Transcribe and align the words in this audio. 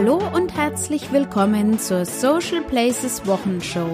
Hallo 0.00 0.22
und 0.32 0.56
herzlich 0.56 1.10
willkommen 1.10 1.80
zur 1.80 2.04
Social 2.04 2.62
Places 2.62 3.26
Wochenshow. 3.26 3.92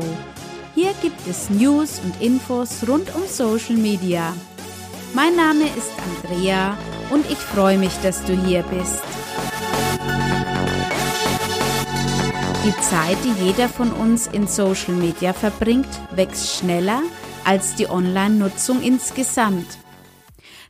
Hier 0.74 0.92
gibt 1.00 1.26
es 1.26 1.48
News 1.48 1.98
und 2.04 2.20
Infos 2.20 2.86
rund 2.86 3.14
um 3.14 3.22
Social 3.26 3.76
Media. 3.76 4.36
Mein 5.14 5.34
Name 5.34 5.64
ist 5.64 5.90
Andrea 6.22 6.76
und 7.08 7.24
ich 7.30 7.38
freue 7.38 7.78
mich, 7.78 7.94
dass 8.02 8.22
du 8.26 8.34
hier 8.36 8.62
bist. 8.64 9.02
Die 12.66 12.80
Zeit, 12.82 13.16
die 13.24 13.42
jeder 13.42 13.70
von 13.70 13.90
uns 13.90 14.26
in 14.26 14.46
Social 14.46 14.92
Media 14.92 15.32
verbringt, 15.32 15.88
wächst 16.14 16.58
schneller 16.58 17.00
als 17.46 17.76
die 17.76 17.88
Online-Nutzung 17.88 18.82
insgesamt. 18.82 19.78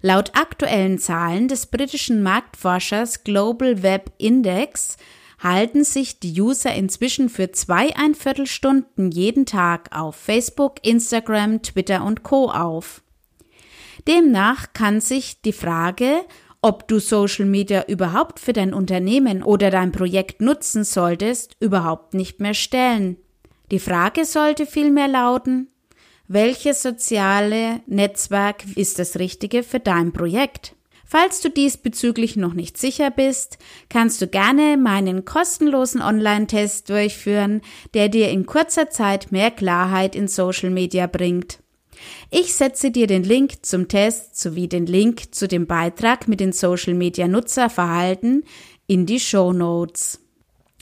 Laut 0.01 0.31
aktuellen 0.37 1.01
Zahlen 1.01 1.49
des 1.49 1.67
britischen 1.67 2.23
Marktforschers 2.23 3.25
Global 3.25 3.83
Web 3.83 4.13
Index 4.19 4.97
halten 5.45 5.85
sich 5.85 6.19
die 6.19 6.41
User 6.41 6.75
inzwischen 6.75 7.29
für 7.29 7.53
zweieinviertel 7.53 8.47
Stunden 8.47 9.11
jeden 9.11 9.45
Tag 9.47 9.95
auf 9.95 10.17
Facebook, 10.17 10.85
Instagram, 10.85 11.63
Twitter 11.63 12.03
und 12.03 12.23
Co. 12.23 12.51
auf. 12.51 13.03
Demnach 14.09 14.73
kann 14.73 15.01
sich 15.01 15.43
die 15.43 15.53
Frage, 15.53 16.25
ob 16.63 16.89
du 16.89 16.99
Social 16.99 17.45
Media 17.45 17.85
überhaupt 17.87 18.41
für 18.41 18.55
dein 18.55 18.73
Unternehmen 18.73 19.43
oder 19.43 19.71
dein 19.71 19.93
Projekt 19.93 20.41
nutzen 20.41 20.83
solltest, 20.83 21.57
überhaupt 21.61 22.15
nicht 22.15 22.41
mehr 22.41 22.55
stellen. 22.55 23.19
Die 23.71 23.79
Frage 23.79 24.25
sollte 24.25 24.65
vielmehr 24.65 25.09
lauten, 25.09 25.69
welches 26.27 26.83
soziale 26.83 27.83
Netzwerk 27.87 28.65
ist 28.77 28.99
das 28.99 29.19
richtige 29.19 29.63
für 29.63 29.79
dein 29.79 30.13
Projekt? 30.13 30.74
Falls 31.17 31.41
du 31.41 31.49
diesbezüglich 31.49 32.35
noch 32.35 32.55
nicht 32.55 32.77
sicher 32.77 33.09
bist, 33.09 33.59
kannst 33.89 34.21
du 34.21 34.27
gerne 34.27 34.77
meinen 34.77 35.25
kostenlosen 35.25 36.03
Online-Test 36.03 36.91
durchführen, 36.91 37.61
der 37.95 38.09
dir 38.09 38.31
in 38.31 38.47
kurzer 38.47 38.91
Zeit 38.91 39.31
mehr 39.31 39.53
Klarheit 39.53 40.17
in 40.17 40.27
Social 40.27 40.71
Media 40.71 41.07
bringt. 41.07 41.61
Ich 42.33 42.55
setze 42.55 42.91
dir 42.91 43.07
den 43.07 43.23
Link 43.23 43.65
zum 43.65 43.87
Test 43.87 44.37
sowie 44.41 44.67
den 44.67 44.87
Link 44.87 45.33
zu 45.33 45.47
dem 45.47 45.69
Beitrag 45.69 46.27
mit 46.27 46.41
den 46.41 46.51
Social 46.51 46.95
Media 46.95 47.29
Nutzerverhalten 47.29 48.43
in 48.89 49.07
die 49.07 49.21
Show 49.21 49.53
Notes. 49.53 50.21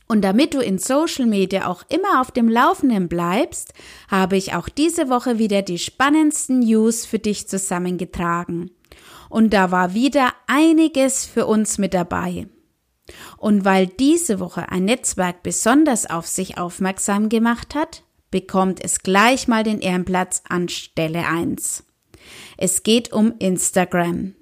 Und 0.09 0.23
damit 0.23 0.55
du 0.55 0.61
in 0.61 0.79
Social 0.79 1.27
Media 1.27 1.67
auch 1.67 1.83
immer 1.91 2.23
auf 2.23 2.31
dem 2.31 2.49
Laufenden 2.49 3.07
bleibst, 3.09 3.75
habe 4.09 4.39
ich 4.39 4.55
auch 4.55 4.71
diese 4.71 5.11
Woche 5.11 5.39
wieder 5.39 5.61
die 5.61 5.79
spannendsten 5.79 6.61
News 6.61 7.05
für 7.05 7.19
dich 7.19 7.49
zusammengetragen. 7.49 8.71
Und 9.33 9.55
da 9.55 9.71
war 9.71 9.95
wieder 9.95 10.35
einiges 10.47 11.25
für 11.25 11.47
uns 11.47 11.79
mit 11.79 11.95
dabei. 11.95 12.49
Und 13.39 13.65
weil 13.65 13.87
diese 13.87 14.41
Woche 14.41 14.69
ein 14.71 14.85
Netzwerk 14.85 15.43
besonders 15.43 16.05
auf 16.05 16.27
sich 16.27 16.59
aufmerksam 16.59 17.31
gemacht 17.31 17.75
hat, 17.75 18.03
bekommt 18.31 18.85
es 18.85 18.99
gleich 18.99 19.49
mal 19.49 19.65
den 19.65 19.81
Ehrenplatz 19.81 20.43
an 20.51 20.69
Stelle 20.69 21.27
1. 21.27 21.85
Es 22.59 22.83
geht 22.83 23.11
um 23.15 23.33
Instagram. 23.39 24.35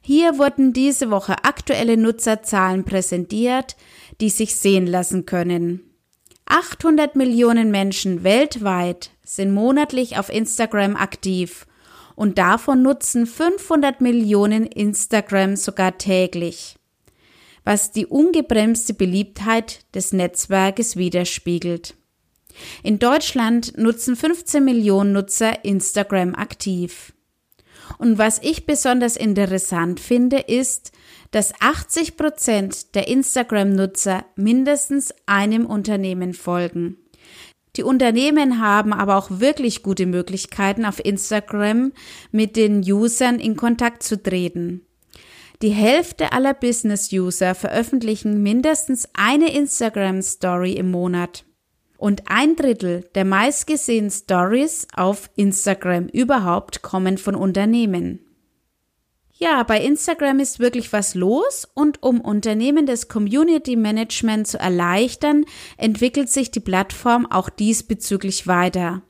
Hier 0.00 0.38
wurden 0.38 0.72
diese 0.72 1.10
Woche 1.10 1.42
aktuelle 1.42 1.96
Nutzerzahlen 1.96 2.84
präsentiert, 2.84 3.76
die 4.20 4.30
sich 4.30 4.54
sehen 4.54 4.86
lassen 4.86 5.26
können. 5.26 5.80
800 6.46 7.16
Millionen 7.16 7.72
Menschen 7.72 8.22
weltweit 8.22 9.10
sind 9.24 9.52
monatlich 9.52 10.16
auf 10.16 10.28
Instagram 10.28 10.94
aktiv 10.94 11.66
und 12.14 12.38
davon 12.38 12.82
nutzen 12.82 13.26
500 13.26 14.00
Millionen 14.00 14.66
Instagram 14.66 15.56
sogar 15.56 15.98
täglich, 15.98 16.76
was 17.64 17.92
die 17.92 18.06
ungebremste 18.06 18.94
Beliebtheit 18.94 19.80
des 19.94 20.12
Netzwerkes 20.12 20.96
widerspiegelt. 20.96 21.94
In 22.82 22.98
Deutschland 22.98 23.76
nutzen 23.78 24.16
15 24.16 24.64
Millionen 24.64 25.12
Nutzer 25.12 25.64
Instagram 25.64 26.34
aktiv. 26.34 27.12
Und 27.98 28.18
was 28.18 28.40
ich 28.42 28.66
besonders 28.66 29.16
interessant 29.16 30.00
finde, 30.00 30.38
ist, 30.38 30.92
dass 31.30 31.52
80 31.60 32.16
Prozent 32.16 32.94
der 32.94 33.08
Instagram-Nutzer 33.08 34.24
mindestens 34.36 35.14
einem 35.26 35.66
Unternehmen 35.66 36.34
folgen. 36.34 36.98
Die 37.76 37.82
Unternehmen 37.82 38.60
haben 38.60 38.92
aber 38.92 39.16
auch 39.16 39.30
wirklich 39.30 39.82
gute 39.82 40.04
Möglichkeiten, 40.04 40.84
auf 40.84 41.02
Instagram 41.02 41.92
mit 42.30 42.56
den 42.56 42.80
Usern 42.80 43.38
in 43.38 43.56
Kontakt 43.56 44.02
zu 44.02 44.22
treten. 44.22 44.82
Die 45.62 45.70
Hälfte 45.70 46.32
aller 46.32 46.54
Business-User 46.54 47.54
veröffentlichen 47.54 48.42
mindestens 48.42 49.08
eine 49.14 49.54
Instagram-Story 49.54 50.72
im 50.72 50.90
Monat. 50.90 51.44
Und 51.96 52.24
ein 52.26 52.56
Drittel 52.56 53.08
der 53.14 53.24
meistgesehenen 53.24 54.10
Stories 54.10 54.88
auf 54.94 55.30
Instagram 55.36 56.08
überhaupt 56.08 56.82
kommen 56.82 57.16
von 57.16 57.36
Unternehmen. 57.36 58.31
Ja, 59.42 59.64
bei 59.64 59.80
Instagram 59.80 60.38
ist 60.38 60.60
wirklich 60.60 60.92
was 60.92 61.16
los 61.16 61.66
und 61.74 62.00
um 62.00 62.20
Unternehmen 62.20 62.86
des 62.86 63.08
Community 63.08 63.74
Management 63.74 64.46
zu 64.46 64.56
erleichtern, 64.56 65.46
entwickelt 65.76 66.30
sich 66.30 66.52
die 66.52 66.60
Plattform 66.60 67.26
auch 67.26 67.50
diesbezüglich 67.50 68.46
weiter. 68.46 69.02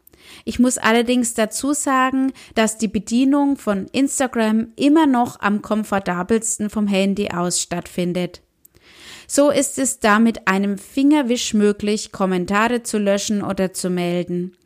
Ich 0.47 0.59
muss 0.59 0.78
allerdings 0.78 1.34
dazu 1.34 1.75
sagen, 1.75 2.32
dass 2.54 2.78
die 2.78 2.88
Bedienung 2.88 3.59
von 3.59 3.88
Instagram 3.93 4.69
immer 4.76 5.06
noch 5.06 5.38
am 5.41 5.60
komfortabelsten 5.60 6.70
vom 6.70 6.87
Handy 6.87 7.28
aus 7.28 7.60
stattfindet. 7.60 8.41
So 9.26 9.50
ist 9.50 9.78
es 9.78 10.00
da 10.00 10.19
mit 10.19 10.49
einem 10.49 10.78
Fingerwisch 10.78 11.53
möglich, 11.53 12.10
Kommentare 12.10 12.82
zu 12.82 12.97
löschen 12.97 13.43
oder 13.43 13.75
zu 13.75 13.91
melden. 13.91 14.56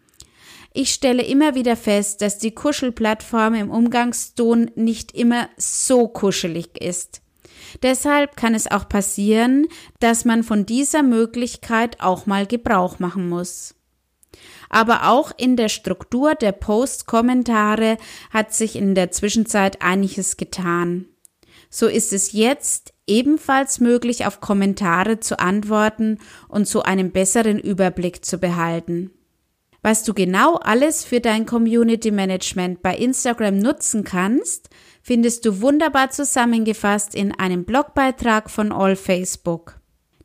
Ich 0.78 0.92
stelle 0.92 1.22
immer 1.22 1.54
wieder 1.54 1.74
fest, 1.74 2.20
dass 2.20 2.36
die 2.36 2.50
Kuschelplattform 2.50 3.54
im 3.54 3.70
Umgangston 3.70 4.70
nicht 4.74 5.12
immer 5.12 5.48
so 5.56 6.06
kuschelig 6.06 6.78
ist. 6.78 7.22
Deshalb 7.82 8.36
kann 8.36 8.54
es 8.54 8.70
auch 8.70 8.86
passieren, 8.86 9.68
dass 10.00 10.26
man 10.26 10.42
von 10.42 10.66
dieser 10.66 11.02
Möglichkeit 11.02 12.02
auch 12.02 12.26
mal 12.26 12.46
Gebrauch 12.46 12.98
machen 12.98 13.26
muss. 13.26 13.74
Aber 14.68 15.08
auch 15.08 15.32
in 15.38 15.56
der 15.56 15.70
Struktur 15.70 16.34
der 16.34 16.52
Post-Kommentare 16.52 17.96
hat 18.30 18.52
sich 18.52 18.76
in 18.76 18.94
der 18.94 19.10
Zwischenzeit 19.10 19.80
einiges 19.80 20.36
getan. 20.36 21.06
So 21.70 21.86
ist 21.86 22.12
es 22.12 22.32
jetzt 22.32 22.92
ebenfalls 23.06 23.80
möglich, 23.80 24.26
auf 24.26 24.42
Kommentare 24.42 25.20
zu 25.20 25.38
antworten 25.38 26.18
und 26.48 26.68
so 26.68 26.82
einen 26.82 27.12
besseren 27.12 27.58
Überblick 27.58 28.26
zu 28.26 28.36
behalten. 28.36 29.10
Was 29.86 30.02
du 30.02 30.14
genau 30.14 30.56
alles 30.56 31.04
für 31.04 31.20
dein 31.20 31.46
Community 31.46 32.10
Management 32.10 32.82
bei 32.82 32.96
Instagram 32.96 33.60
nutzen 33.60 34.02
kannst, 34.02 34.68
findest 35.00 35.46
du 35.46 35.60
wunderbar 35.60 36.10
zusammengefasst 36.10 37.14
in 37.14 37.30
einem 37.30 37.64
Blogbeitrag 37.64 38.50
von 38.50 38.72
All 38.72 38.96
Facebook. 38.96 39.78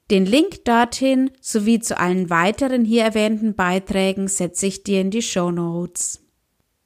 Den 0.09 0.25
Link 0.25 0.65
dorthin 0.65 1.29
sowie 1.41 1.79
zu 1.79 1.99
allen 1.99 2.31
weiteren 2.31 2.83
hier 2.83 3.03
erwähnten 3.03 3.53
Beiträgen 3.53 4.27
setze 4.29 4.65
ich 4.65 4.81
dir 4.81 4.99
in 4.99 5.11
die 5.11 5.21
Show 5.21 5.51
Notes. 5.51 6.23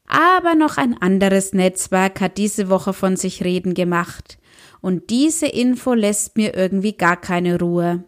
Aber 0.05 0.53
noch 0.53 0.75
ein 0.75 1.01
anderes 1.01 1.53
Netzwerk 1.53 2.19
hat 2.19 2.37
diese 2.37 2.67
Woche 2.67 2.91
von 2.91 3.15
sich 3.15 3.41
reden 3.45 3.73
gemacht. 3.73 4.37
Und 4.81 5.11
diese 5.11 5.47
Info 5.47 5.93
lässt 5.93 6.35
mir 6.35 6.53
irgendwie 6.53 6.91
gar 6.91 7.15
keine 7.15 7.57
Ruhe. 7.57 8.03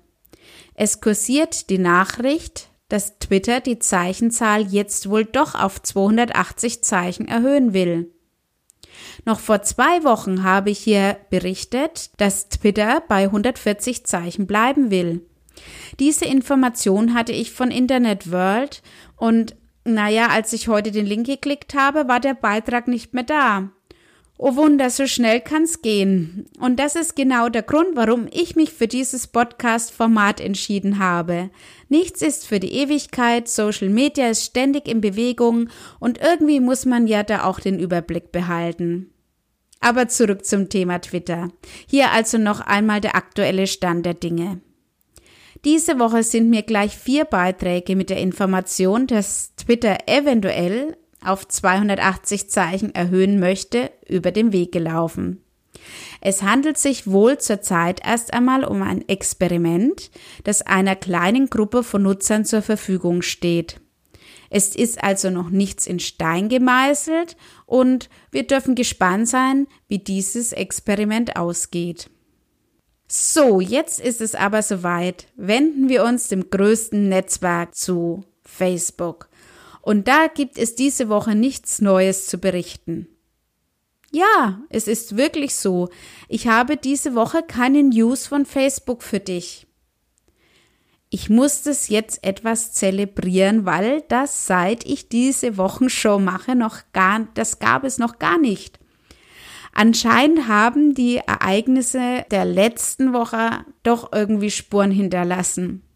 Es 0.74 1.00
kursiert 1.00 1.70
die 1.70 1.80
Nachricht, 1.80 2.70
dass 2.90 3.20
Twitter 3.20 3.60
die 3.60 3.80
Zeichenzahl 3.80 4.62
jetzt 4.68 5.10
wohl 5.10 5.26
doch 5.26 5.56
auf 5.56 5.82
280 5.82 6.84
Zeichen 6.84 7.28
erhöhen 7.28 7.74
will. 7.74 8.12
Noch 9.26 9.40
vor 9.40 9.62
zwei 9.62 10.04
Wochen 10.04 10.44
habe 10.44 10.70
ich 10.70 10.80
hier 10.80 11.18
berichtet, 11.30 12.12
dass 12.18 12.50
Twitter 12.50 13.04
bei 13.08 13.26
140 13.26 14.06
Zeichen 14.06 14.48
bleiben 14.48 14.90
will. 14.90 15.26
Diese 16.00 16.26
Information 16.26 17.14
hatte 17.14 17.32
ich 17.32 17.52
von 17.52 17.72
Internet 17.72 18.32
World 18.32 18.82
und 19.16 19.56
naja, 19.84 20.28
als 20.28 20.52
ich 20.52 20.68
heute 20.68 20.92
den 20.92 21.06
Link 21.06 21.28
geklickt 21.28 21.74
habe, 21.74 22.08
war 22.08 22.20
der 22.20 22.34
Beitrag 22.34 22.88
nicht 22.88 23.14
mehr 23.14 23.24
da. 23.24 23.72
Oh 24.40 24.56
Wunder, 24.56 24.92
so 24.92 25.08
schnell 25.08 25.42
kann's 25.42 25.82
gehen. 25.82 26.46
Und 26.60 26.80
das 26.80 26.96
ist 26.96 27.16
genau 27.16 27.50
der 27.50 27.64
Grund, 27.64 27.96
warum 27.96 28.28
ich 28.32 28.56
mich 28.56 28.72
für 28.72 28.88
dieses 28.88 29.26
Podcast-Format 29.26 30.40
entschieden 30.40 31.00
habe. 31.00 31.50
Nichts 31.90 32.22
ist 32.22 32.46
für 32.46 32.60
die 32.60 32.74
Ewigkeit, 32.74 33.48
Social 33.48 33.90
Media 33.90 34.30
ist 34.30 34.46
ständig 34.46 34.88
in 34.88 35.02
Bewegung 35.02 35.70
und 36.00 36.20
irgendwie 36.20 36.60
muss 36.60 36.86
man 36.86 37.08
ja 37.08 37.24
da 37.24 37.46
auch 37.46 37.60
den 37.60 37.80
Überblick 37.80 38.32
behalten. 38.32 39.10
Aber 39.80 40.08
zurück 40.08 40.46
zum 40.46 40.70
Thema 40.70 41.00
Twitter. 41.00 41.50
Hier 41.88 42.12
also 42.12 42.38
noch 42.38 42.62
einmal 42.62 43.02
der 43.02 43.16
aktuelle 43.16 43.66
Stand 43.66 44.06
der 44.06 44.14
Dinge. 44.14 44.62
Diese 45.66 45.98
Woche 45.98 46.22
sind 46.22 46.52
mir 46.52 46.62
gleich 46.62 46.96
vier 46.96 47.26
Beiträge 47.26 47.96
mit 47.96 48.12
der 48.12 48.20
Information, 48.20 49.08
dass 49.08 49.56
Twitter 49.56 49.98
eventuell 50.06 50.96
auf 51.24 51.48
280 51.48 52.50
Zeichen 52.50 52.94
erhöhen 52.94 53.40
möchte, 53.40 53.92
über 54.08 54.32
den 54.32 54.54
Weg 54.54 54.72
gelaufen. 54.72 55.42
Es 56.22 56.42
handelt 56.42 56.78
sich 56.78 57.08
wohl 57.08 57.38
zurzeit 57.38 58.02
erst 58.06 58.34
einmal 58.34 58.64
um 58.64 58.82
ein 58.82 59.08
Experiment, 59.08 60.12
das 60.44 60.62
einer 60.62 60.96
kleinen 60.96 61.50
Gruppe 61.50 61.84
von 61.84 62.04
Nutzern 62.04 62.46
zur 62.46 62.62
Verfügung 62.62 63.22
steht. 63.22 63.80
Es 64.50 64.76
ist 64.76 65.04
also 65.04 65.30
noch 65.30 65.50
nichts 65.50 65.88
in 65.88 66.00
Stein 66.00 66.50
gemeißelt 66.50 67.36
und 67.66 68.10
wir 68.32 68.48
dürfen 68.48 68.76
gespannt 68.76 69.28
sein, 69.28 69.68
wie 69.88 70.00
dieses 70.00 70.54
Experiment 70.54 71.36
ausgeht. 71.36 72.10
So, 73.10 73.62
jetzt 73.62 74.00
ist 74.00 74.22
es 74.22 74.36
aber 74.36 74.62
soweit. 74.62 75.28
Wenden 75.36 75.88
wir 75.90 76.04
uns 76.04 76.28
dem 76.28 76.50
größten 76.50 77.08
Netzwerk 77.08 77.76
zu, 77.76 78.26
Facebook. 78.44 79.30
Und 79.88 80.10
da 80.10 80.28
gibt 80.28 80.58
es 80.58 80.76
diese 80.76 81.08
Woche 81.08 81.34
nichts 81.34 81.80
Neues 81.80 82.28
zu 82.28 82.40
berichten. 82.40 83.08
Ja, 84.12 84.60
es 84.68 84.86
ist 84.86 85.16
wirklich 85.16 85.56
so. 85.56 85.88
Ich 86.28 86.50
habe 86.50 86.76
diese 86.76 87.16
Woche 87.16 87.42
keine 87.42 87.84
News 87.84 88.28
von 88.28 88.46
Facebook 88.46 89.02
für 89.02 89.22
dich. 89.22 89.66
Ich 91.10 91.30
muss 91.30 91.62
das 91.62 91.88
jetzt 91.88 92.22
etwas 92.26 92.74
zelebrieren, 92.74 93.66
weil 93.66 94.02
das 94.10 94.46
seit 94.46 94.86
ich 94.86 95.08
diese 95.08 95.56
Wochenshow 95.56 96.20
mache 96.20 96.54
noch 96.54 96.80
gar, 96.92 97.26
das 97.36 97.60
gab 97.60 97.86
es 97.86 97.98
noch 97.98 98.20
gar 98.20 98.38
nicht. 98.38 98.80
Anscheinend 99.72 100.50
haben 100.50 100.96
die 100.96 101.20
Ereignisse 101.26 102.26
der 102.30 102.44
letzten 102.44 103.14
Woche 103.14 103.64
doch 103.84 104.12
irgendwie 104.12 104.52
Spuren 104.52 104.92
hinterlassen. 104.92 105.87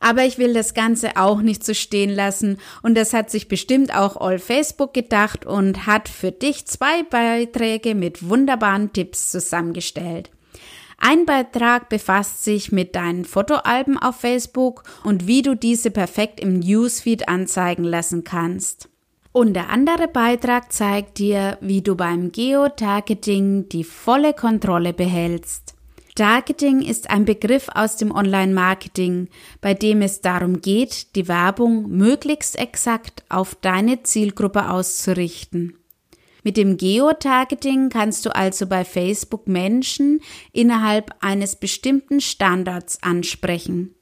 Aber 0.00 0.24
ich 0.24 0.38
will 0.38 0.54
das 0.54 0.74
Ganze 0.74 1.16
auch 1.16 1.40
nicht 1.40 1.64
so 1.64 1.74
stehen 1.74 2.10
lassen 2.10 2.58
und 2.82 2.96
das 2.96 3.12
hat 3.12 3.30
sich 3.30 3.48
bestimmt 3.48 3.94
auch 3.94 4.16
All 4.16 4.38
Facebook 4.38 4.94
gedacht 4.94 5.44
und 5.44 5.86
hat 5.86 6.08
für 6.08 6.32
dich 6.32 6.66
zwei 6.66 7.02
Beiträge 7.02 7.94
mit 7.94 8.28
wunderbaren 8.28 8.92
Tipps 8.92 9.30
zusammengestellt. 9.30 10.30
Ein 11.00 11.26
Beitrag 11.26 11.88
befasst 11.88 12.42
sich 12.42 12.72
mit 12.72 12.96
deinen 12.96 13.24
Fotoalben 13.24 13.98
auf 13.98 14.16
Facebook 14.16 14.82
und 15.04 15.28
wie 15.28 15.42
du 15.42 15.54
diese 15.54 15.92
perfekt 15.92 16.40
im 16.40 16.58
Newsfeed 16.58 17.28
anzeigen 17.28 17.84
lassen 17.84 18.24
kannst. 18.24 18.88
Und 19.30 19.54
der 19.54 19.70
andere 19.70 20.08
Beitrag 20.08 20.72
zeigt 20.72 21.18
dir, 21.18 21.58
wie 21.60 21.82
du 21.82 21.94
beim 21.94 22.32
Geotargeting 22.32 23.68
die 23.68 23.84
volle 23.84 24.34
Kontrolle 24.34 24.92
behältst. 24.92 25.77
Targeting 26.18 26.82
ist 26.82 27.10
ein 27.10 27.24
Begriff 27.24 27.68
aus 27.72 27.94
dem 27.94 28.10
Online-Marketing, 28.10 29.28
bei 29.60 29.72
dem 29.72 30.02
es 30.02 30.20
darum 30.20 30.60
geht, 30.60 31.14
die 31.14 31.28
Werbung 31.28 31.88
möglichst 31.90 32.58
exakt 32.58 33.22
auf 33.28 33.54
deine 33.54 34.02
Zielgruppe 34.02 34.68
auszurichten. 34.68 35.78
Mit 36.42 36.56
dem 36.56 36.76
Geotargeting 36.76 37.88
kannst 37.88 38.26
du 38.26 38.34
also 38.34 38.66
bei 38.66 38.84
Facebook 38.84 39.46
Menschen 39.46 40.20
innerhalb 40.52 41.14
eines 41.20 41.54
bestimmten 41.54 42.20
Standards 42.20 43.00
ansprechen. 43.00 43.94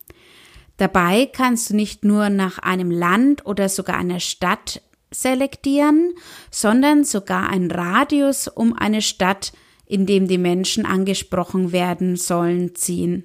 Dabei 0.79 1.27
kannst 1.27 1.69
du 1.69 1.77
nicht 1.77 2.03
nur 2.03 2.31
nach 2.31 2.59
einem 2.59 2.91
Land 2.91 3.45
oder 3.45 3.69
sogar 3.69 3.99
einer 3.99 4.21
Stadt 4.21 4.81
selektieren, 5.11 6.15
sondern 6.51 7.05
sogar 7.05 7.51
einen 7.51 7.71
Radius 7.71 8.49
um 8.49 8.73
eine 8.73 9.03
Stadt, 9.03 9.53
in 9.87 10.07
dem 10.07 10.29
die 10.29 10.39
Menschen 10.39 10.85
angesprochen 10.85 11.73
werden 11.73 12.17
sollen, 12.17 12.75
ziehen. 12.75 13.25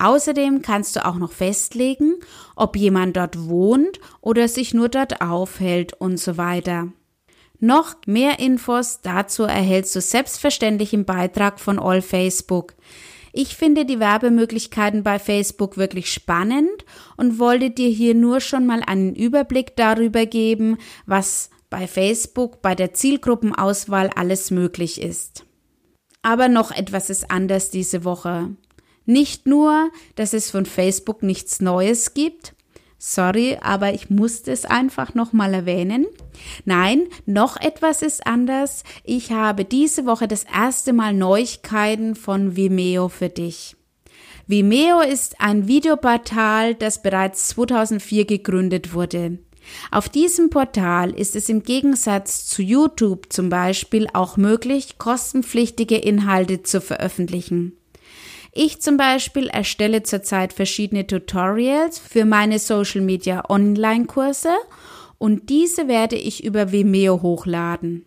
Außerdem 0.00 0.62
kannst 0.62 0.96
du 0.96 1.04
auch 1.04 1.16
noch 1.16 1.32
festlegen, 1.32 2.14
ob 2.56 2.76
jemand 2.76 3.18
dort 3.18 3.48
wohnt 3.48 4.00
oder 4.22 4.48
sich 4.48 4.72
nur 4.72 4.88
dort 4.88 5.20
aufhält 5.20 5.92
und 5.92 6.18
so 6.18 6.38
weiter. 6.38 6.88
Noch 7.58 7.96
mehr 8.06 8.38
Infos 8.38 9.00
dazu 9.02 9.42
erhältst 9.42 9.94
du 9.94 10.00
selbstverständlich 10.00 10.94
im 10.94 11.04
Beitrag 11.04 11.60
von 11.60 11.78
All 11.78 12.00
Facebook. 12.00 12.74
Ich 13.32 13.54
finde 13.54 13.84
die 13.84 14.00
Werbemöglichkeiten 14.00 15.02
bei 15.02 15.18
Facebook 15.18 15.76
wirklich 15.76 16.10
spannend 16.10 16.86
und 17.18 17.38
wollte 17.38 17.70
dir 17.70 17.90
hier 17.90 18.14
nur 18.14 18.40
schon 18.40 18.66
mal 18.66 18.82
einen 18.84 19.14
Überblick 19.14 19.76
darüber 19.76 20.24
geben, 20.24 20.78
was 21.04 21.50
bei 21.68 21.86
Facebook 21.86 22.62
bei 22.62 22.74
der 22.74 22.94
Zielgruppenauswahl 22.94 24.08
alles 24.16 24.50
möglich 24.50 25.00
ist. 25.00 25.44
Aber 26.22 26.48
noch 26.48 26.70
etwas 26.70 27.10
ist 27.10 27.30
anders 27.30 27.70
diese 27.70 28.04
Woche. 28.04 28.50
Nicht 29.06 29.46
nur, 29.46 29.90
dass 30.14 30.32
es 30.32 30.50
von 30.50 30.66
Facebook 30.66 31.22
nichts 31.22 31.60
Neues 31.60 32.14
gibt, 32.14 32.54
Sorry, 33.02 33.56
aber 33.62 33.94
ich 33.94 34.10
musste 34.10 34.52
es 34.52 34.66
einfach 34.66 35.14
nochmal 35.14 35.54
erwähnen. 35.54 36.06
Nein, 36.66 37.06
noch 37.24 37.56
etwas 37.56 38.02
ist 38.02 38.26
anders. 38.26 38.84
Ich 39.04 39.32
habe 39.32 39.64
diese 39.64 40.04
Woche 40.04 40.28
das 40.28 40.44
erste 40.44 40.92
Mal 40.92 41.14
Neuigkeiten 41.14 42.14
von 42.14 42.56
Vimeo 42.56 43.08
für 43.08 43.30
dich. 43.30 43.74
Vimeo 44.46 45.00
ist 45.00 45.40
ein 45.40 45.66
Videoportal, 45.66 46.74
das 46.74 47.00
bereits 47.00 47.48
2004 47.48 48.26
gegründet 48.26 48.92
wurde. 48.92 49.38
Auf 49.90 50.08
diesem 50.08 50.50
Portal 50.50 51.10
ist 51.10 51.36
es 51.36 51.48
im 51.48 51.62
Gegensatz 51.62 52.46
zu 52.46 52.62
YouTube 52.62 53.32
zum 53.32 53.48
Beispiel 53.48 54.08
auch 54.12 54.36
möglich, 54.36 54.98
kostenpflichtige 54.98 55.96
Inhalte 55.96 56.62
zu 56.62 56.80
veröffentlichen. 56.80 57.76
Ich 58.52 58.80
zum 58.80 58.96
Beispiel 58.96 59.48
erstelle 59.48 60.02
zurzeit 60.02 60.52
verschiedene 60.52 61.06
Tutorials 61.06 61.98
für 61.98 62.24
meine 62.24 62.58
Social 62.58 63.00
Media 63.00 63.48
Online 63.48 64.06
Kurse 64.06 64.50
und 65.18 65.50
diese 65.50 65.86
werde 65.86 66.16
ich 66.16 66.42
über 66.42 66.72
Vimeo 66.72 67.22
hochladen. 67.22 68.06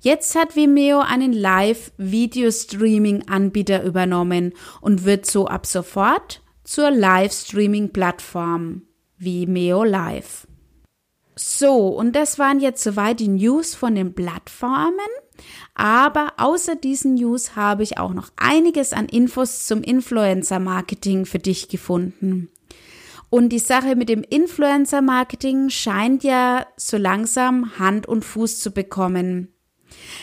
Jetzt 0.00 0.34
hat 0.34 0.56
Vimeo 0.56 1.00
einen 1.00 1.32
Live-Video-Streaming-Anbieter 1.32 3.82
übernommen 3.82 4.52
und 4.80 5.04
wird 5.04 5.26
so 5.26 5.46
ab 5.46 5.66
sofort 5.66 6.42
zur 6.62 6.90
Live-Streaming-Plattform 6.90 8.82
Vimeo 9.16 9.84
Live. 9.84 10.46
So, 11.36 11.88
und 11.88 12.14
das 12.14 12.38
waren 12.38 12.60
jetzt 12.60 12.82
soweit 12.82 13.20
die 13.20 13.28
News 13.28 13.74
von 13.74 13.94
den 13.94 14.14
Plattformen. 14.14 14.98
Aber 15.74 16.34
außer 16.36 16.76
diesen 16.76 17.14
News 17.14 17.56
habe 17.56 17.82
ich 17.82 17.98
auch 17.98 18.14
noch 18.14 18.30
einiges 18.36 18.92
an 18.92 19.06
Infos 19.06 19.66
zum 19.66 19.82
Influencer-Marketing 19.82 21.26
für 21.26 21.40
dich 21.40 21.68
gefunden. 21.68 22.48
Und 23.30 23.48
die 23.48 23.58
Sache 23.58 23.96
mit 23.96 24.08
dem 24.08 24.22
Influencer-Marketing 24.22 25.70
scheint 25.70 26.22
ja 26.22 26.66
so 26.76 26.96
langsam 26.96 27.78
Hand 27.80 28.06
und 28.06 28.24
Fuß 28.24 28.60
zu 28.60 28.70
bekommen. 28.70 29.48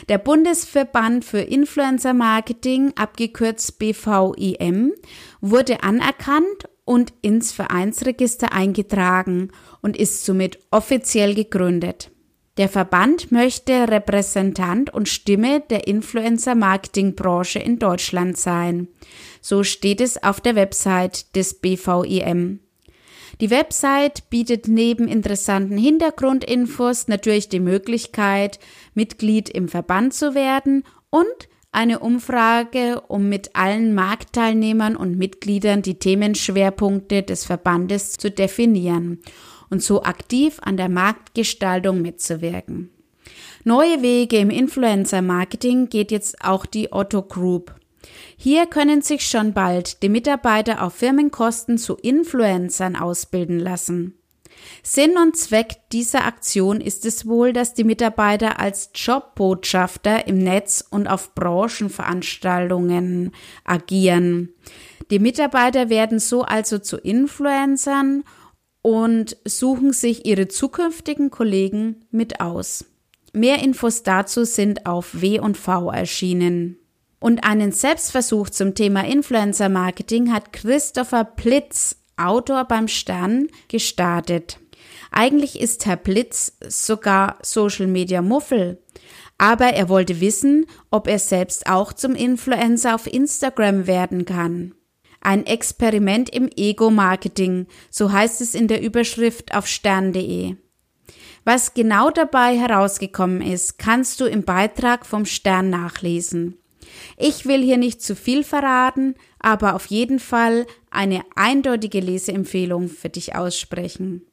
Der 0.07 0.17
Bundesverband 0.17 1.25
für 1.25 1.39
Influencer 1.39 2.13
Marketing, 2.13 2.93
abgekürzt 2.95 3.79
BVIM, 3.79 4.93
wurde 5.41 5.83
anerkannt 5.83 6.69
und 6.85 7.13
ins 7.21 7.51
Vereinsregister 7.51 8.53
eingetragen 8.53 9.51
und 9.81 9.97
ist 9.97 10.25
somit 10.25 10.59
offiziell 10.71 11.35
gegründet. 11.35 12.11
Der 12.57 12.67
Verband 12.67 13.31
möchte 13.31 13.88
Repräsentant 13.88 14.93
und 14.93 15.07
Stimme 15.07 15.61
der 15.69 15.88
Influencer-Marketing-Branche 15.88 17.59
in 17.59 17.79
Deutschland 17.79 18.38
sein. 18.38 18.89
So 19.39 19.63
steht 19.63 20.01
es 20.01 20.21
auf 20.21 20.41
der 20.41 20.55
Website 20.55 21.35
des 21.35 21.55
BVIM. 21.55 22.59
Die 23.39 23.50
Website 23.50 24.29
bietet 24.29 24.67
neben 24.67 25.07
interessanten 25.07 25.77
Hintergrundinfos 25.77 27.07
natürlich 27.07 27.50
die 27.50 27.61
Möglichkeit, 27.61 28.59
Mitglied 28.93 29.50
im 29.50 29.67
Verband 29.67 30.13
zu 30.13 30.35
werden 30.35 30.83
und 31.09 31.50
eine 31.71 31.99
Umfrage, 31.99 33.01
um 33.07 33.29
mit 33.29 33.55
allen 33.55 33.93
Marktteilnehmern 33.93 34.95
und 34.95 35.17
Mitgliedern 35.17 35.81
die 35.81 35.99
Themenschwerpunkte 35.99 37.23
des 37.23 37.45
Verbandes 37.45 38.13
zu 38.13 38.29
definieren 38.29 39.19
und 39.69 39.81
so 39.81 40.03
aktiv 40.03 40.59
an 40.61 40.77
der 40.77 40.89
Marktgestaltung 40.89 42.01
mitzuwirken. 42.01 42.89
Neue 43.63 44.01
Wege 44.01 44.37
im 44.37 44.49
Influencer-Marketing 44.49 45.89
geht 45.89 46.11
jetzt 46.11 46.43
auch 46.43 46.65
die 46.65 46.91
Otto 46.91 47.21
Group. 47.21 47.75
Hier 48.35 48.65
können 48.65 49.01
sich 49.01 49.27
schon 49.27 49.53
bald 49.53 50.01
die 50.01 50.09
Mitarbeiter 50.09 50.83
auf 50.83 50.95
Firmenkosten 50.95 51.77
zu 51.77 51.95
Influencern 51.95 52.95
ausbilden 52.95 53.59
lassen. 53.59 54.15
Sinn 54.84 55.18
und 55.18 55.38
Zweck 55.38 55.89
dieser 55.91 56.25
Aktion 56.25 56.82
ist 56.82 57.06
es 57.06 57.27
wohl, 57.27 57.53
dass 57.53 57.74
die 57.74 57.84
Mitarbeiter 57.84 58.60
als 58.60 58.91
Jobbotschafter 58.96 60.27
im 60.27 60.38
Netz 60.38 60.84
und 60.89 61.08
auf 61.08 61.36
Branchenveranstaltungen 61.36 63.32
agieren. 63.63 64.53
Die 65.10 65.20
Mitarbeiter 65.20 65.89
werden 65.89 66.20
so 66.20 66.44
also 66.44 66.80
zu 66.80 66.98
Influencern 66.98 68.24
und 68.82 69.38
suchen 69.46 69.94
sich 69.94 70.25
ihre 70.25 70.48
zukünftigen 70.48 71.30
Kollegen 71.30 72.06
mit 72.12 72.39
aus. 72.41 72.86
Mehr 73.34 73.60
Infos 73.60 74.03
dazu 74.03 74.44
sind 74.44 74.86
auf 74.86 75.22
W&V 75.22 75.91
erschienen. 75.91 76.77
Und 77.20 77.44
einen 77.44 77.72
Selbstversuch 77.72 78.50
zum 78.50 78.74
Thema 78.74 79.06
Influencer 79.06 79.70
Marketing 79.70 80.34
hat 80.34 80.51
Christopher 80.53 81.24
Plitz, 81.24 82.00
Autor 82.27 82.65
beim 82.65 82.87
Stern, 82.87 83.47
gestartet. 83.67 84.59
Eigentlich 85.11 85.59
ist 85.59 85.85
Herr 85.85 85.97
Blitz 85.97 86.57
sogar 86.67 87.37
Social 87.41 87.87
Media 87.87 88.21
Muffel, 88.21 88.81
Aber 89.37 89.73
er 89.73 89.89
wollte 89.89 90.21
wissen, 90.21 90.67
ob 90.91 91.07
er 91.07 91.17
selbst 91.17 91.65
auch 91.67 91.93
zum 91.93 92.13
Influencer 92.13 92.93
auf 92.93 93.11
Instagram 93.11 93.87
werden 93.87 94.25
kann. 94.25 94.75
Ein 95.19 95.47
Experiment 95.47 96.29
im 96.29 96.47
Ego-Marketing, 96.55 97.65
so 97.89 98.11
heißt 98.11 98.41
es 98.41 98.53
in 98.53 98.67
der 98.67 98.83
Überschrift 98.83 99.55
auf 99.55 99.65
stern.de. 99.65 100.57
Was 101.43 101.73
genau 101.73 102.11
dabei 102.11 102.55
herausgekommen 102.55 103.41
ist, 103.41 103.79
kannst 103.79 104.19
du 104.19 104.25
im 104.25 104.43
Beitrag 104.43 105.07
vom 105.07 105.25
Stern 105.25 105.71
nachlesen. 105.71 106.61
Ich 107.17 107.46
will 107.46 107.62
hier 107.62 107.77
nicht 107.77 108.01
zu 108.01 108.15
viel 108.15 108.43
verraten, 108.43 109.15
aber 109.39 109.75
auf 109.75 109.88
jeden 109.88 110.20
Fall 110.20 110.65
eine 110.89 111.22
eindeutige 111.36 112.00
Leseempfehlung 112.00 112.88
für 112.88 113.10
dich 113.10 113.36
aussprechen. 113.36 114.25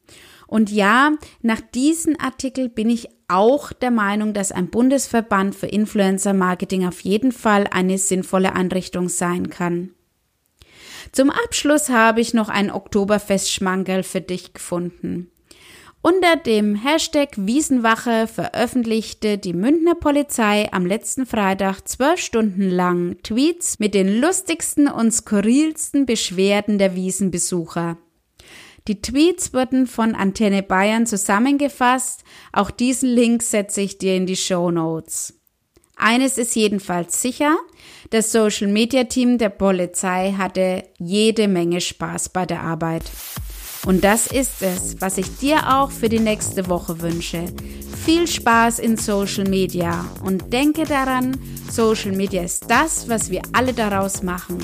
Und 0.47 0.71
ja, 0.71 1.11
nach 1.41 1.61
diesem 1.61 2.15
Artikel 2.19 2.69
bin 2.69 2.89
ich 2.89 3.07
auch 3.27 3.71
der 3.71 3.91
Meinung, 3.91 4.33
dass 4.33 4.51
ein 4.51 4.69
Bundesverband 4.69 5.53
für 5.53 5.67
Influencer 5.67 6.33
Marketing 6.33 6.87
auf 6.87 7.01
jeden 7.01 7.31
Fall 7.31 7.67
eine 7.69 7.99
sinnvolle 7.99 8.55
Einrichtung 8.55 9.09
sein 9.09 9.51
kann. 9.51 9.91
Zum 11.11 11.29
Abschluss 11.29 11.89
habe 11.89 12.21
ich 12.21 12.33
noch 12.33 12.49
ein 12.49 12.71
Oktoberfest-Schmankerl 12.71 14.03
für 14.03 14.21
dich 14.21 14.53
gefunden. 14.53 15.29
Unter 16.01 16.37
dem 16.37 16.75
Hashtag 16.75 17.31
Wiesenwache 17.35 18.27
veröffentlichte 18.27 19.37
die 19.37 19.51
Münchner 19.51 19.95
Polizei 19.95 20.71
am 20.71 20.85
letzten 20.85 21.25
Freitag 21.25 21.89
zwölf 21.89 22.21
Stunden 22.21 22.69
lang 22.69 23.17
Tweets 23.21 23.79
mit 23.79 23.93
den 23.93 24.21
lustigsten 24.21 24.87
und 24.87 25.11
skurrilsten 25.11 26.05
Beschwerden 26.05 26.77
der 26.77 26.95
Wiesenbesucher. 26.95 27.97
Die 28.87 29.01
Tweets 29.01 29.53
wurden 29.53 29.87
von 29.87 30.15
Antenne 30.15 30.63
Bayern 30.63 31.05
zusammengefasst. 31.05 32.23
Auch 32.53 32.71
diesen 32.71 33.09
Link 33.09 33.43
setze 33.43 33.81
ich 33.81 33.97
dir 33.97 34.15
in 34.15 34.25
die 34.25 34.37
Show 34.37 34.71
Notes. 34.71 35.33
Eines 35.97 36.37
ist 36.37 36.55
jedenfalls 36.55 37.21
sicher, 37.21 37.57
das 38.09 38.31
Social 38.31 38.67
Media 38.67 39.03
Team 39.03 39.37
der 39.37 39.49
Polizei 39.49 40.33
hatte 40.37 40.85
jede 40.97 41.49
Menge 41.49 41.81
Spaß 41.81 42.29
bei 42.29 42.45
der 42.45 42.61
Arbeit. 42.61 43.03
Und 43.85 44.03
das 44.03 44.27
ist 44.27 44.61
es, 44.61 44.95
was 44.99 45.17
ich 45.17 45.37
dir 45.37 45.77
auch 45.77 45.91
für 45.91 46.09
die 46.09 46.19
nächste 46.19 46.67
Woche 46.67 47.01
wünsche. 47.01 47.45
Viel 48.05 48.27
Spaß 48.27 48.79
in 48.79 48.97
Social 48.97 49.45
Media 49.47 50.05
und 50.23 50.51
denke 50.51 50.83
daran, 50.83 51.37
Social 51.69 52.11
Media 52.11 52.43
ist 52.43 52.65
das, 52.67 53.07
was 53.07 53.29
wir 53.29 53.41
alle 53.53 53.73
daraus 53.73 54.23
machen. 54.23 54.57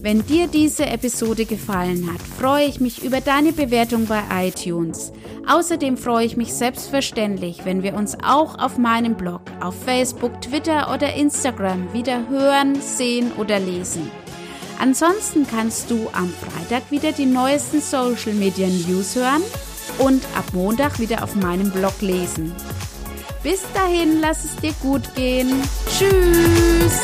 Wenn 0.00 0.24
dir 0.24 0.46
diese 0.46 0.86
Episode 0.86 1.46
gefallen 1.46 2.08
hat, 2.12 2.20
freue 2.20 2.66
ich 2.66 2.80
mich 2.80 3.02
über 3.02 3.20
deine 3.20 3.52
Bewertung 3.52 4.06
bei 4.06 4.22
iTunes. 4.46 5.12
Außerdem 5.48 5.96
freue 5.96 6.26
ich 6.26 6.36
mich 6.36 6.54
selbstverständlich, 6.54 7.64
wenn 7.64 7.82
wir 7.82 7.94
uns 7.94 8.16
auch 8.22 8.58
auf 8.58 8.78
meinem 8.78 9.16
Blog, 9.16 9.40
auf 9.60 9.74
Facebook, 9.84 10.40
Twitter 10.40 10.92
oder 10.94 11.14
Instagram 11.14 11.92
wieder 11.92 12.28
hören, 12.28 12.80
sehen 12.80 13.32
oder 13.36 13.58
lesen. 13.58 14.08
Ansonsten 14.80 15.46
kannst 15.46 15.90
du 15.90 16.08
am 16.12 16.32
Freitag 16.32 16.90
wieder 16.90 17.12
die 17.12 17.26
neuesten 17.26 17.80
Social 17.80 18.34
Media 18.34 18.68
News 18.68 19.16
hören 19.16 19.42
und 19.98 20.24
ab 20.36 20.44
Montag 20.52 20.98
wieder 20.98 21.22
auf 21.22 21.34
meinem 21.34 21.70
Blog 21.70 22.00
lesen. 22.00 22.54
Bis 23.42 23.62
dahin, 23.74 24.20
lass 24.20 24.44
es 24.44 24.56
dir 24.56 24.74
gut 24.82 25.14
gehen. 25.14 25.62
Tschüss! 25.96 27.00